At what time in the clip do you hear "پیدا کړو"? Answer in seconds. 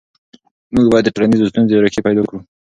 2.05-2.39